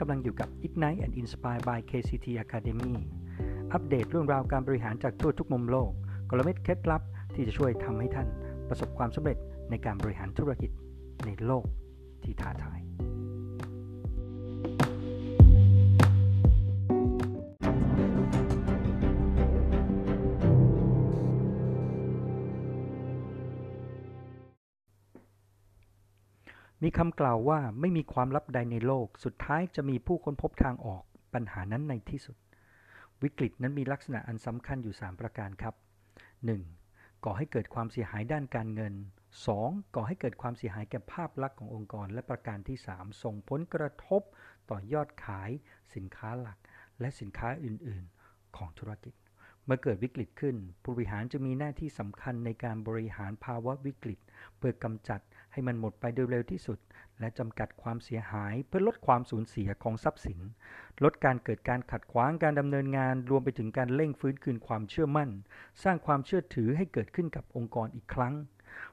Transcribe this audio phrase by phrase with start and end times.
[0.00, 2.94] กำลังอยู่กับ Ignite and Inspire by KCT Academy
[3.72, 5.90] อัปเดตเรื่องราวการบริหารจากทั่วทุกมุมโลก
[6.30, 7.02] กลเม็ดเคล็ดลับ
[7.34, 8.28] ที่จะช่วยทำให้ท่าน
[8.68, 9.38] ประสบความสำเร็จ
[9.70, 10.70] ในการบริหารธุรกิจ
[11.26, 11.64] ในโลก
[12.22, 12.95] ที่ท้าทาย
[26.88, 31.02] มีคำกล่าวว่าไม่มีความลับใดในโลก สุดท้ายจะมีผู้ค้นพบทางออก
[31.34, 32.36] ปัญหานั้นในที่สุด
[33.22, 35.74] วิกฤตนั้นมีลักษณะอันสำคัญอยู่ 3 ประการครับ
[36.48, 37.24] 1.
[37.24, 38.94] ก่อให้เกิดความเสียหายด้านการเงิน
[39.44, 39.94] 2.
[39.94, 44.22] ก่อให้เกิดความเสียหายแก่ภาพลักษณ์ขององค์กร และประการที่ 3 ส่งผลกระทบ
[44.70, 45.50] ต่อยอดขาย
[45.94, 46.58] สินค้าหลัก
[47.00, 49.14] และสินค้าอื่น ๆ ของธุรกิจ
[49.64, 54.18] เมื่อเกิดวิกฤตขึ้น ผู้บริหารจะมีหน้าที่สำคัญในการบริหารภาวะวิกฤต
[54.56, 55.20] เพื่อกำจัด
[55.56, 56.78] ให้มันหมดไปโดยเร็วที่สุด
[57.20, 60.38] และจำกัดความเสียหายเพื่อลดความสูญเสียของทรัพย์สิน
[61.04, 65.30] ลดการเกิดการขัดขวางการดำเนินงาน รวมไปถึงการเร่งฟื้นคืนความเชื่อมั่น
[65.84, 68.34] สร้างความเชื่อถือให้เกิดขึ้นกับองค์กรอีกครั้ง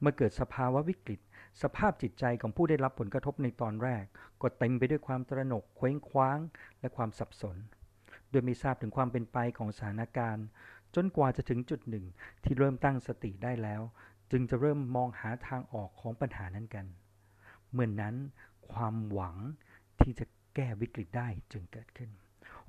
[0.00, 1.20] เมื่อเกิดสภาวะวิกฤต
[1.62, 4.04] สภาพจิตใจของผู้ได้รับผลกระทบในตอนแรก
[4.40, 6.38] ก็เต็มไปด้วยความตระหนกเคว้งคว้าง
[6.80, 7.56] และความสับสน
[8.30, 10.46] โดยไม่ทราบถึงความเป็นไปของสถานการณ์
[10.94, 12.04] จนกว่าจะถึงจุดหนึ่ง
[12.44, 13.82] ที่เริ่มตั้งสติได้แล้ว
[14.30, 16.86] จึงจะเริ่มมองหาทางออกของปัญหานั้นกัน
[17.72, 18.14] เมื่อนนั้น
[18.70, 19.36] ความหวัง
[20.00, 20.24] ที่จะ
[20.54, 22.10] แก้วิกฤตได้จึงเกิดขึ้น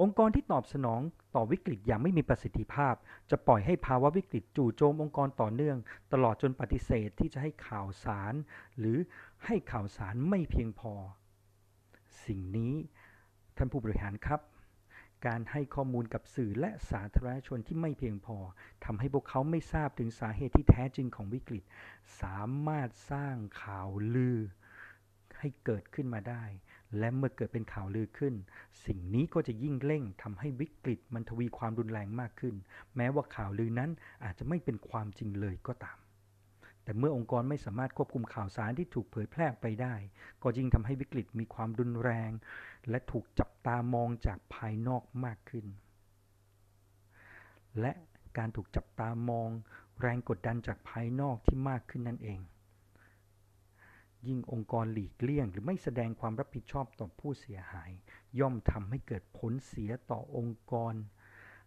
[0.00, 1.00] องค์กรที่ตอบสนอง
[1.34, 2.94] ต่อวิกฤตอย่างไม่มีประสิทธิภาพ
[3.30, 5.76] จะปล่อยให้ภาวะวิกฤตจู่โจมองค์กรต่อเนื่อง
[6.12, 8.34] ตลอดจนปฏิเสธที่จะให้ข่าวสาร
[8.78, 8.98] หรือ
[9.44, 10.92] ให้ข่าวสารไม่เพียงพอ
[12.24, 12.74] สิ่งนี้
[13.56, 14.40] ท่านผู้บริหารครับ
[15.26, 18.38] การให้ข้อมูลกับสื่อและสาธารณชนที่ไม่เพียงพอ
[18.84, 21.64] ทำให้พวกเขาไม่ทราบถึงสาเหตุที่แท้จริงของวิกฤต
[22.22, 24.38] สามารถสร้างข่าวลือ
[25.38, 26.44] ให้เกิดขึ้นมาได้
[26.98, 28.34] และเมื่อเกิดเป็นข่าวลือขึ้น
[28.86, 32.54] สิ่งนี้ก็จะยิ่งเร่งทำให้วิกฤตมันทวีความรุนแรงมากขึ้น
[32.96, 33.90] แม้ว่าข่าวลือนั้น
[34.24, 35.98] อาจจะไม่เป็นความจริงเลยก็ตาม
[36.86, 39.94] แต่เมื่อองค์กรไม่สามารถควบคุมข่าวสารที่ถูกเผยแพร่ไปได้
[40.42, 42.30] ก็ยิ่งทำให้วิกฤตมีความรุนแรง
[42.90, 45.66] และถูกจับตามองจากภายนอกมากขึ้น
[47.80, 47.92] และ
[48.38, 49.50] การถูกจับตามอง
[50.00, 52.40] แรงกดดันจากภายนอกที่มากขึ้นนั่นเอง
[54.26, 57.90] ยิ่งองค์กรหลีกเลี่ยง หรือไม่แสดงความรับผิดชอบต่อผู้เสียหาย
[58.38, 60.94] ย่อมทำให้เกิดผลเสียต่อองค์กร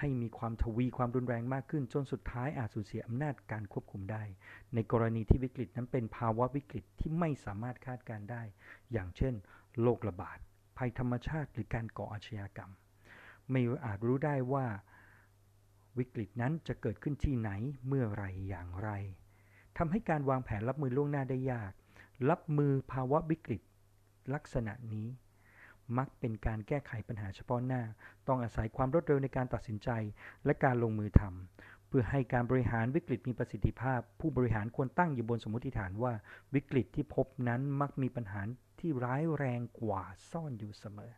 [0.00, 4.22] ให้มีความทวีความรุนแรงมากขึ้น จนสุดท้ายอาจสูญเสียอำนาจการควบคุมได้
[4.74, 8.42] ในกรณีที่วิกฤตนั้นเป็นภาวะวิกฤตที่ไม่สามารถคาดการได้
[8.92, 9.34] อย่างเช่น
[9.82, 10.38] โรคระบาด
[10.78, 12.70] ภัยธรรมชาติ หรือการก่ออาชญากรรม
[13.50, 14.66] ไม่อาจรู้ได้ว่า
[15.98, 17.50] วิกฤตนั้นจะเกิดขึ้นที่ไหน
[17.86, 18.90] เมื่อไรอย่างไร
[19.78, 21.72] ทำให้การวางแผนรับมือล่วงหน้าได้ยาก
[22.30, 23.62] รับมือภาวะวิกฤต
[24.34, 25.06] ลักษณะนี้
[25.98, 27.82] มักเป็นการแก้ไขปัญหาเฉพาะหน้า
[28.28, 29.90] ต้องอาศัยความรวดเร็วในการตัดสินใจ
[30.44, 36.12] และการลงมือทำเพื่อให้การบริหารวิกฤตมีประสิทธิภาพ ผู้บริหารควรตั้งอยู่บนสมมติฐานว่า
[36.54, 38.40] วิกฤตที่พบนั้นมักมีปัญหา
[38.80, 41.12] ที่ร้ายแรงกว่าซ่อนอยู่เสมอ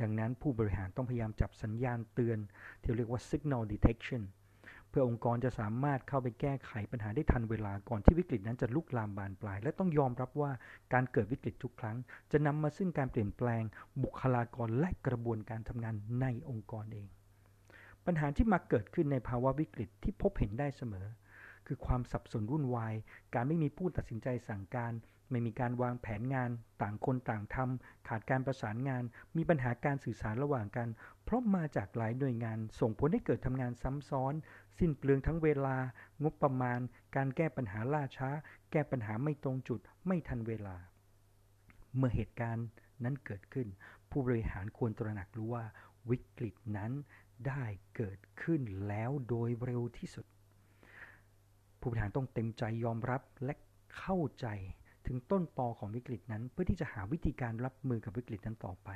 [0.00, 2.38] ดังนั้นผู้บริหารต้องพยายามจับสัญญาณเตือน
[2.82, 10.50] ที่เรียกว่า signal detection เพื่อองค์กรจะสามารถเข้าไปแก้ไขปัญหาได้ทันเวลาก่อนที่วิกฤตนั้นจะลุกลามบานปลาย และต้องยอมรับว่า
[10.92, 11.96] การเกิดวิกฤตทุกครั้ง
[12.32, 13.62] จะนำมาซึ่งการเปลี่ยนแปลง
[14.02, 17.06] บุคลากรและกระบวนการทำงานในองค์กรเอง
[18.06, 21.06] ปัญหาที่มาเกิดขึ้นในภาวะวิกฤตที่พบเห็นได้เสมอ
[21.66, 22.94] คือความสับสนวุ่นวาย
[23.34, 24.92] การไม่มีผู้ตัดสินใจสั่งการ
[25.30, 26.50] ไม่มีการวางแผนงาน
[26.82, 29.02] ต่างคนต่างทำขาดการประสานงาน
[29.36, 30.88] มีปัญหาการสื่อสารระหว่างกัน
[31.24, 34.34] เพราะมาจากหลายหน่วยงาน ส่งผลให้เกิดทำงานซ้ำซ้อน
[34.78, 35.76] สิ้นเปลืองทั้งเวลา
[36.22, 36.80] งบประมาณ
[37.16, 38.30] การแก้ปัญหาล่าช้า
[38.70, 40.76] แก้ปัญหาไม่ตรงจุด ไม่ทันเวลา
[41.96, 42.66] เมื่อเหตุการณ์
[43.04, 43.68] นั้นเกิดขึ้น
[44.10, 45.64] ผู้บริหารควรตระหนักรู้ว่า
[46.10, 46.92] วิกฤตนั้น
[47.46, 47.64] ได้
[47.96, 50.26] เกิดขึ้นแล้วโดยเร็วที่สุด
[51.84, 53.54] ผู้บริหารต้องเต็มใจยอมรับและ
[53.98, 54.46] เข้าใจ
[55.06, 58.90] ถึงต้นตอของวิกฤตนั้น เพื่อที่จะหาวิธีการรับมือกับวิกฤตนั้นต่อไป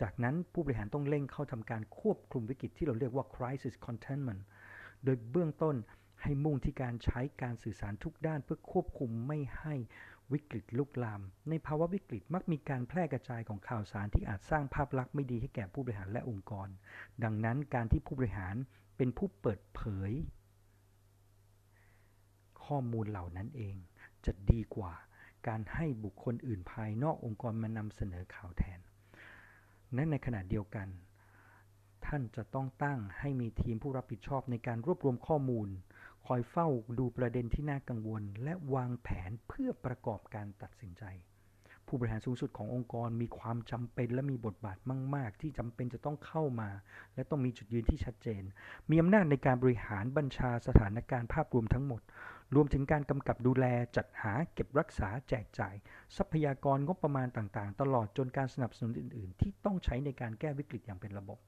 [0.00, 4.42] จากนั้นผู้บริหารต้องเร่งเข้าทำการควบคุมวิกฤตที่เราเรียกว่า crisis containment
[5.04, 5.76] โดยเบื้องต้น
[6.22, 9.74] ให้มุ่งที่การใช้การสื่อสารทุกด้านเพื่อควบคุมไม่ให้
[10.32, 16.68] วิกฤตลุกลาม ในภาวะวิกฤตมักมีการแพร่กระจายของข่าวสารที่อาจสร้างภาพลักษณ์ไม่ดีให้แก่ผู้บริหารและองค์กร
[17.24, 18.54] ดังนั้นการที่ผู้บริหาร
[18.96, 20.12] เป็นผู้เปิดเผย
[22.68, 23.76] ข้อมูลเหล่านั้นเอง
[24.24, 24.92] จะดีกว่า
[25.48, 28.80] การให้บุคคลอื่นภายนอกองค์กรมานำเสนอข่าวแทน
[29.96, 30.88] นั้นในขณะเดียวกัน
[32.06, 35.68] ท่านจะต้องตั้งให้มีทีมผู้รับผิดชอบในการรวบรวมข้อมูล
[36.26, 36.68] คอยเฝ้า
[36.98, 41.04] ดูประเด็นที่น่ากังวล และวางแผนเพื่อประกอบการตัดสินใจ
[41.86, 44.78] ผู้บริหารสูงสุดขององค์กรมีความจำเป็นและมีบทบาท
[45.14, 46.70] มาก ๆ ที่จำเป็นจะต้องเข้ามา
[47.14, 48.42] และต้องมีจุดยืนที่ชัดเจน
[48.90, 52.00] มีอำนาจในการบริหารบัญชาสถานการณ์ภาพรวมทั้งหมด
[52.54, 53.66] รวมถึงการกำกับดูแล
[53.96, 55.74] จัดหาเก็บรักษาแจกจ่าย
[56.16, 61.38] ทรัพยากรงบประมาณต่างๆ ตลอดจนการสนับสนุนอื่น ๆ ที่ต้องใช้ในการแก้วิกฤตอย่างเป็นระบบ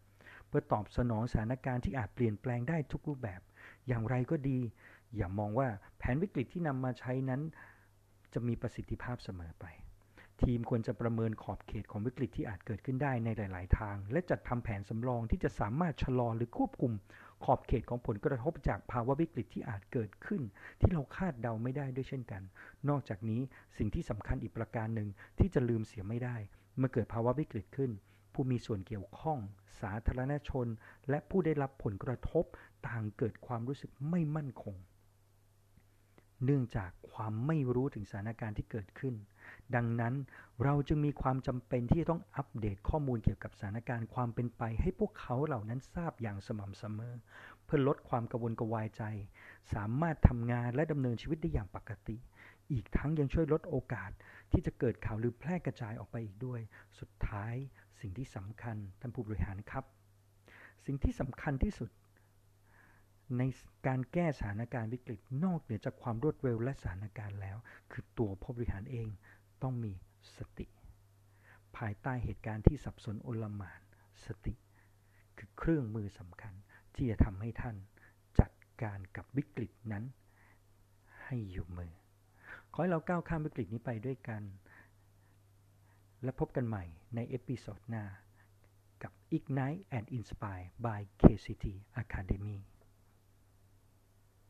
[0.48, 3.40] เพื่อตอบสนองสถานการณ์ที่อาจเปลี่ยนแปลงได้ทุกรูปแบบ
[3.88, 4.58] อย่างไรก็ดี
[5.16, 5.68] อย่ามองว่า
[5.98, 7.40] แผนวิกฤตที่นำมาใช้นั้น
[8.32, 9.66] จะมีประสิทธิภาพเสมอไป
[10.42, 16.92] ทีมควรจะประเมินขอบเขตของวิกฤตที่อาจเกิดขึ้นได้ในหลาย ๆ ทาง และจัดทำแผนสำรองที่จะสามารถชะลอหรือควบคุม
[17.44, 20.42] ขอบเขตของผลกระทบจากภาวะวิกฤตที่อาจเกิดขึ้น
[20.80, 22.42] ที่เราคาดเดาไม่ได้ด้วยเช่นกัน
[22.88, 23.40] นอกจากนี้
[23.78, 25.08] สิ่งที่สำคัญอีกประการหนึ่ง
[25.38, 26.36] ที่จะลืมเสียไม่ได้
[26.76, 27.90] เมื่อเกิดภาวะวิกฤตขึ้น
[28.32, 29.38] ผู้มีส่วนเกี่ยวข้อง
[29.80, 30.66] สาธารณชน
[31.08, 32.44] และผู้ได้รับผลกระทบ
[32.88, 34.76] ต่างเกิดความรู้สึกไม่มั่นคง
[36.44, 39.14] เนื่องจากความไม่รู้ถึงสถานการณ์ที่เกิดขึ้น
[39.74, 40.14] ดังนั้น
[40.64, 47.14] เราจึงมีความจำเป็นที่จะต้องอัปเดตข้อมูลเกี่ยวกับสถานการณ์ความเป็นไป ให้พวกเขาเหล่านั้นทราบอย่างสม่ำเสมอ
[47.64, 49.02] เพื่อลดความกังวลกวายใจ
[49.74, 52.16] สามารถทำงานและดำเนินชีวิตได้อย่างปกติ
[52.72, 54.10] อีกทั้งยังช่วยลดโอกาส
[54.52, 56.60] ที่จะเกิดข่าวลือแพร่กระจายออกไปอีกด้วย
[56.98, 57.54] สุดท้าย
[58.00, 59.84] สิ่งที่สำคัญท่านผู้บริหารครับ
[60.86, 61.90] สิ่งที่สำคัญที่สุด
[63.38, 63.42] ใน
[63.86, 67.56] การแก้สถานการณ์วิกฤตนอกเหนือจากความรวดเร็วและสถานการณ์แล้ว
[67.92, 69.08] คือตัวผู้บริหารเอง
[69.62, 69.92] ต้องมี
[70.36, 70.66] สติ
[71.76, 73.80] ภายใต้เหตุการณ์ที่สับสนโอลมาน
[74.26, 74.54] สติ
[75.38, 76.54] คือเครื่องมือสำคัญ
[76.94, 77.76] ที่จะทำให้ท่าน
[78.40, 78.52] จัด
[78.82, 80.04] การกับวิกฤตนั้น
[81.24, 81.92] ให้อยู่มือ
[82.72, 84.42] ขอให้เราก้าวข้ามวิกฤตนี้ไปด้วยกัน
[86.22, 86.84] และพบกันใหม่
[87.14, 88.04] ในเอพิโซดหน้า
[89.02, 91.66] กับ Ignite and Inspire by KCT
[92.02, 92.58] Academy